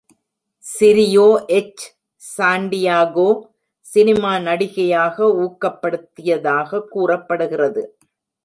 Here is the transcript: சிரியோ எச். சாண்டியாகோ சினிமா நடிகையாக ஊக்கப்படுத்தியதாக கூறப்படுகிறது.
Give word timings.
சிரியோ 0.65 1.25
எச். 1.57 1.83
சாண்டியாகோ 2.21 3.27
சினிமா 3.85 4.33
நடிகையாக 4.39 5.17
ஊக்கப்படுத்தியதாக 5.43 6.81
கூறப்படுகிறது. 6.89 7.83